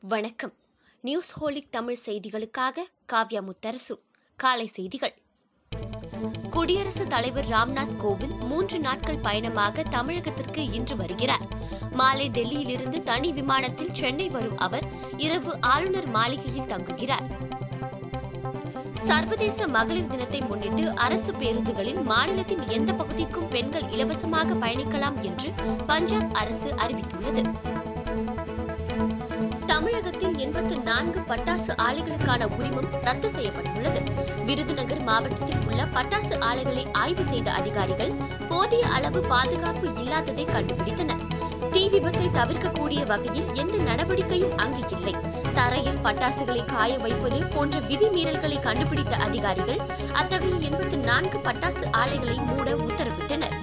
வணக்கம். 0.00 0.52
News 1.00 1.30
holic 1.40 1.70
Tamil 1.70 1.96
செய்திகளுக்காக 2.06 2.76
காவ்யா 3.12 3.40
முத்தரசு. 3.40 3.98
காலை 4.36 4.66
செய்திகள். 4.66 5.14
குடியரசுத் 6.50 7.08
தலைவர் 7.08 7.46
ராம்நாத் 7.46 7.96
கோவிந்த் 8.02 8.38
மூன்று 8.38 8.78
நாட்கள் 8.78 9.18
பயணமாக 9.18 9.82
தமிழகத்திற்கு 9.82 10.72
இன்று 10.72 10.96
வருகிறார். 10.96 11.46
மாலை 11.90 12.30
டெல்லியிலிருந்து 12.30 13.02
தனி 13.02 13.32
விமானத்தில் 13.32 13.94
சென்னை 13.94 14.28
வரும் 14.28 14.58
அவர் 14.58 14.84
இரவு 15.16 15.56
ஆளுநர் 15.60 16.06
மாளிகையில் 16.06 16.68
தங்குகிறார். 16.68 17.26
சர்வதேச 18.96 19.68
மகளிர் 19.68 20.08
தினத்தை 20.08 20.40
முன்னிட்டு 20.40 20.94
அரசு 20.94 21.32
பேருந்துகளில் 21.32 22.02
மாநிலத்தின் 22.02 22.68
எந்த 22.68 22.92
பகுதிக்கும் 22.92 23.48
பெண்கள் 23.48 23.88
இலவசமாக 23.88 24.54
பயணிக்கலாம் 24.54 25.20
என்று 25.20 25.52
பஞ்சாப் 25.86 26.34
அரசு 26.34 26.74
அறிவித்துள்ளது. 26.74 27.74
தமிழகத்தில் 29.86 30.38
எண்பத்து 30.38 30.78
நான்கு 30.78 31.20
பட்டாசு 31.20 31.72
ஆலைகளுக்கான 31.76 32.46
உரிமம் 32.58 32.88
ரத்து 33.02 33.30
செய்யப்பட்டுள்ளது. 33.30 34.00
விருதுநகர் 34.44 35.02
மாவட்டத்தில் 35.02 35.60
உள்ள 35.66 35.82
பட்டாசு 35.94 36.40
ஆலைகளை 36.40 36.86
ஆய்வு 36.92 37.24
செய்த 37.24 37.52
அதிகாரிகள் 37.52 38.12
போதிய 38.48 38.86
அளவு 38.86 39.20
பாதுகாப்பு 39.20 39.86
இல்லாததை 39.94 40.44
கண்டுபிடித்தனர். 40.44 41.22
தீ 41.70 41.88
விபத்தை 41.88 42.26
தவிர்க்கக்கூடிய 42.38 43.06
வகையில் 43.06 43.52
எந்த 43.52 43.76
நடவடிக்கையும் 43.78 44.56
அங்கு 44.56 44.82
இல்லை. 44.96 45.14
தரையில் 45.54 46.02
பட்டாசுகளை 46.04 46.64
காய 46.64 46.98
வைப்பது 46.98 47.44
போன்ற 47.44 47.80
விதிமீறல்களை 47.80 48.60
கண்டுபிடித்த 48.60 49.16
அதிகாரிகள் 49.16 49.80
அத்தகைய 50.12 50.56
எண்பத்து 50.70 50.98
நான்கு 50.98 51.38
பட்டாசு 51.38 51.86
ஆலைகளை 51.92 52.38
மூட 52.38 52.70
உத்தரவிட்டனர். 52.88 53.55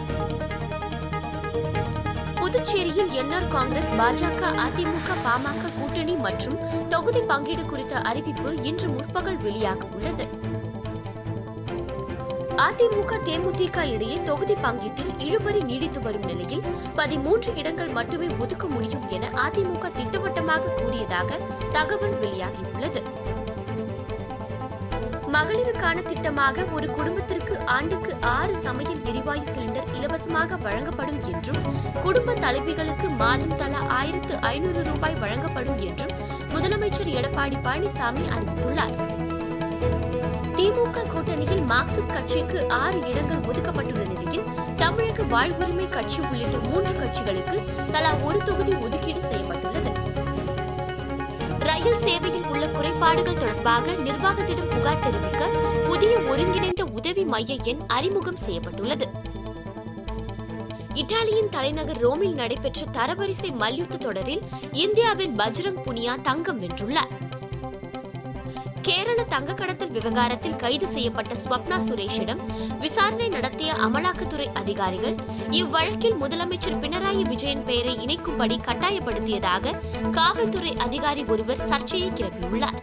புதுச்சேரியில் 2.44 3.12
என்ஆர் 3.20 3.46
காங்கிரஸ் 3.48 3.90
பாஜக 4.00 4.42
அதிமுக 4.64 5.12
பாமக 5.26 5.70
கூட்டணி 5.78 6.16
மற்றும் 6.16 6.58
தொகுதி 6.90 7.22
பங்கீடு 7.22 7.64
குறித்த 7.66 7.94
அறிவிப்பு 8.10 8.50
இன்று 8.64 8.88
முற்பகல் 8.88 9.38
வெளியாக 9.38 9.88
உள்ளது. 9.96 10.26
அதிமுக 12.66 13.14
தேமுதிக 13.28 13.86
இடையே 13.94 14.18
தொகுதி 14.30 14.56
பங்கீட்டில் 14.66 15.14
இழுபறி 15.26 15.62
நீடித்து 15.70 16.02
வரும் 16.02 16.28
நிலையில் 16.32 16.66
பதிமூன்று 16.96 17.56
இடங்கள் 17.56 17.96
மட்டுமே 18.00 18.30
ஒதுக்க 18.46 18.68
முடியும் 18.68 19.08
என 19.10 19.32
அதிமுக 19.46 19.94
திட்டவட்டமாக 20.00 20.74
கூறியதாக 20.82 21.40
தகவல் 21.72 22.18
வெளியாகியுள்ளது. 22.26 23.04
மகளிருக்கான 25.34 25.98
திட்டமாக 26.08 26.66
ஒரு 26.72 26.88
குடும்பத்திற்கு 26.88 27.60
ஆண்டுக்கு 27.76 28.12
ஆறு 28.22 28.58
சமையல் 28.58 29.02
எரிவாயு 29.12 29.46
சிலிண்டர் 29.54 29.88
இலவசமாக 29.94 30.58
வழங்கப்படும் 30.58 31.22
என்றும் 31.32 31.62
குடும்ப 32.04 32.34
தலைவிகளுக்கு 32.34 33.08
மாதம் 33.22 33.56
தலா 33.56 33.82
ஆயிரத்து 34.00 34.36
ஐநூறு 34.52 34.84
ரூபாய் 34.84 35.18
வழங்கப்படும் 35.24 35.80
என்றும் 35.88 36.14
முதலமைச்சர் 36.54 37.12
எடப்பாடி 37.20 37.58
பழனிசாமி 37.68 38.26
அறிவித்துள்ளார். 38.36 38.96
திமுக 40.58 41.06
கூட்டணியில் 41.14 41.64
மார்க்சிஸ்ட் 41.72 42.16
கட்சிக்கு 42.16 42.60
ஆறு 42.82 43.00
இடங்கள் 43.12 43.46
ஒதுக்கப்பட்டுள்ள 43.52 44.04
நிலையில் 44.14 44.48
தமிழக 44.76 45.24
வாழ்வுரிமை 45.36 45.90
கட்சி 45.90 46.20
உள்ளிட்ட 46.30 46.58
மூன்று 46.70 46.94
கட்சிகளுக்கு 47.02 47.58
தலா 47.92 48.14
ஒரு 48.28 48.42
தொகுதி 48.50 48.76
ஒதுக்கீடு 48.86 49.24
செய்யப்பட்டுள்ளது. 49.24 49.92
ரயில் 51.68 52.02
சேவை 52.06 52.30
குறைபாடுகள் 52.84 53.38
தொடர்பாக 53.38 53.92
நிர்வாகத்திடம் 53.92 54.70
புகார் 54.70 55.00
தெரிவிக்க 55.00 55.46
புதிய 55.88 56.20
ஒருங்கிணைந்த 56.20 56.86
உதவி 56.86 57.24
மைய 57.24 57.56
எண் 57.64 57.80
அறிமுகம் 57.88 58.36
செய்யப்பட்டுள்ளது. 58.36 59.08
இத்தாலியின் 60.94 61.50
தலைநகர் 61.50 61.98
ரோமில் 61.98 62.34
நடைபெற்ற 62.34 62.86
தரவரிசை 62.92 63.56
மல்யுத்த 63.56 63.98
தொடரில் 63.98 64.42
இந்தியாவின் 64.72 65.36
பஜ்ரங் 65.36 65.80
புனியா 65.86 66.22
தங்கம் 66.22 66.62
வென்றுள்ளார். 66.62 67.33
கேரள 68.88 69.24
தங்க 69.24 69.54
கடத்தல் 69.54 69.92
விவகாரத்தில் 69.92 70.56
கைது 70.56 70.88
செய்யப்பட்ட 70.88 71.34
ஸ்வப்னா 71.34 71.78
சுரேஷிடம் 71.88 72.42
விசாரணை 72.80 73.28
நடத்திய 73.30 73.74
அமலாக்கத்துறை 73.74 74.48
அதிகாரிகள் 74.54 75.16
இவ்வழக்கில் 75.50 76.18
முதலமைச்சர் 76.22 76.80
பினராயி 76.84 77.22
விஜயன் 77.22 77.66
பெயரை 77.66 77.94
இணைக்கும்படி 78.06 78.58
கட்டாயப்படுத்தியதாக 78.68 79.76
காவல்துறை 80.12 80.74
அதிகாரி 80.78 81.26
ஒருவர் 81.26 81.58
சர்ச்சையை 81.58 82.10
கிளப்பியுள்ளார். 82.10 82.80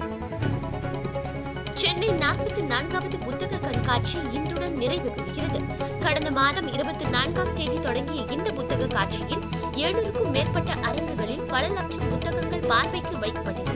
சென்னை 1.72 2.08
நாற்பத்தி 2.08 2.62
நான்காவது 2.62 3.19
புத்தக 3.19 3.56
கண்காட்சி 3.56 4.19
இன்றுடன் 4.30 4.76
நிறைவு 4.82 5.12
பெறுகிறது. 5.19 5.60
கடந்த 6.00 6.30
மாதம் 6.30 6.72
இருபத்தி 6.72 7.08
நான்காம் 7.08 7.54
தேதி 7.54 7.78
தொடங்கிய 7.78 8.22
இந்த 8.30 8.50
புத்தக 8.50 8.86
காட்சியில் 8.86 9.44
எழுநூறுக்கும் 9.74 10.30
மேற்பட்ட 10.30 10.72
அரங்குகளில் 10.72 11.47
பல 11.48 11.69
லட்சம் 11.69 12.08
புத்தகங்கள் 12.10 12.69
பார்வைக்கு 12.69 13.16
வைக்கப்பட்டிருந்தன. 13.16 13.69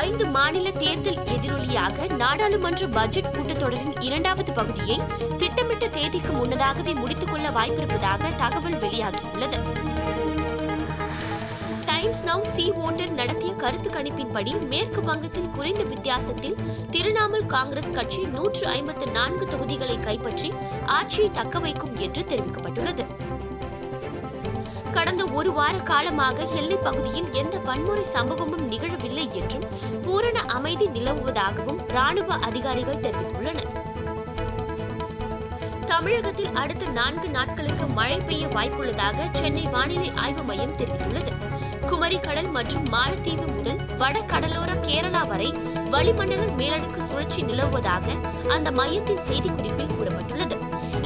ஐந்து 0.00 0.26
மாநில 0.26 0.70
தேர்தல் 0.70 1.14
எதிரொலியாக 1.14 2.14
நாடாளுமன்ற 2.14 2.86
பட்ஜெட் 2.86 3.24
கூட்டத்தொடரின் 3.24 4.02
இரண்டாவது 4.02 4.52
பகுதியை 4.52 5.00
திட்டமிட்ட 5.38 5.88
தேதிக்கு 5.88 6.32
முன்னதாகவே 6.32 6.92
முடித்துக் 6.94 7.30
கொள்ள 7.30 7.50
வாய்ப்பிருப்பதாக 7.50 8.34
தகவல் 8.34 8.72
வெளியாகியுள்ளது. 8.72 9.58
டைம்ஸ் 11.84 12.24
நவ் 12.24 12.40
சி 12.40 12.72
ஓட்டர் 12.72 13.10
நடத்திய 13.10 13.52
கருத்து 13.52 13.90
கணிப்பின்படி 13.90 14.68
மேற்கு 14.68 15.02
வங்கத்தில் 15.02 15.50
குறைந்த 15.50 15.82
வித்தியாசத்தில் 15.82 16.56
திரிணாமுல் 16.90 17.46
காங்கிரஸ் 17.46 17.92
கட்சி 17.92 18.22
நூற்று 18.24 18.66
ஐம்பத்து 18.66 19.06
நான்கு 19.06 19.46
தொகுதிகளை 19.46 19.98
கைப்பற்றி 19.98 20.52
ஆட்சியை 20.86 21.30
தக்கவைக்கும் 21.30 21.98
என்று 21.98 22.22
தெரிவிக்கப்பட்டுள்ளது. 22.22 23.06
கடந்த 24.92 25.24
ஒரு 25.24 25.52
வார 25.52 25.78
காலமாக 25.78 26.44
எல்லைப் 26.44 26.84
பகுதியில் 26.84 27.32
எந்த 27.32 27.58
வன்முறை 27.58 28.04
சம்பவமும் 28.12 28.70
நிகழவில்லை 28.70 29.29
அமைதி 30.70 30.86
நிலவுவதாகவும் 30.96 31.78
ராணுவ 31.94 32.34
அதிகாரிகள் 32.48 33.00
தெரிவித்துள்ளனர். 33.04 33.70
தமிழகத்தில் 35.90 36.52
அடுத்த 36.62 36.90
நான்கு 36.98 37.28
நாட்களுக்கு 37.36 37.86
மழை 37.96 38.18
பெய்ய 38.28 38.44
வாய்ப்புள்ளதாக 38.46 39.26
சென்னை 39.38 39.64
வானிலை 39.74 40.10
ஆய்வு 40.24 40.42
மையம் 40.50 40.76
தெரிவித்துள்ளது. 40.80 41.32
குமரி 41.88 42.18
கடல் 42.26 42.50
மற்றும் 42.56 42.86
மாலத்தீவு 42.92 43.46
முதல் 43.56 43.80
வட 44.02 44.22
கடலோர 44.32 44.70
கேரளா 44.86 45.22
வரை 45.32 45.50
வளிமண்டல 45.94 46.46
மேலடுக்கு 46.60 47.02
சுழற்சி 47.08 47.42
நிலவுவதாக 47.50 48.16
அந்த 48.56 48.70
மையத்தின் 48.80 49.26
செய்திக்குறிப்பில் 49.30 49.94
கூறப்பட்டுள்ளது. 49.96 50.58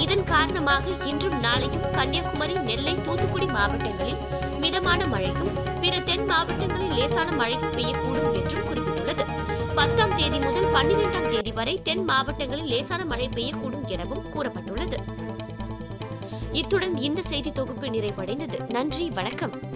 இதன் 0.04 0.26
காரணமாக 0.34 0.86
இன்றும் 1.12 1.40
நாளையும் 1.46 1.88
கன்னியாகுமரி 1.98 2.56
நெல்லை 2.70 2.96
தூத்துக்குடி 3.00 3.48
மாவட்டங்களில் 3.56 4.22
மிதமான 4.64 5.06
மழையும் 5.14 5.54
பிற 5.80 5.94
தென் 6.10 6.28
மாவட்டங்களில் 6.32 6.94
லேசான 6.98 7.30
மழையும் 7.40 7.74
பெய்யக்கூடும் 7.78 8.36
என்றும் 8.40 8.68
குறிப்பிட்டுள்ளது. 8.68 9.24
பத்தாம் 9.74 10.14
தேதி 10.14 10.38
முதல் 10.38 10.64
பன்னிரெண்டாம் 10.64 11.28
தேதி 11.28 11.52
வரை 11.52 11.80
தென் 11.82 12.04
மாவட்டங்களில் 12.04 12.64
லேசான 12.64 13.04
மழை 13.04 13.28
பெய்யக்கூடும் 13.28 13.86
எனவும் 13.86 14.24
கூறப்பட்டுள்ளது. 14.34 14.96
இத்துடன் 16.52 16.96
இந்த 16.96 17.22
செய்தி 17.22 17.52
தொகுப்பு 17.52 17.86
நிறைவடைந்தது. 17.86 18.70
நன்றி 18.70 19.10
வணக்கம். 19.10 19.72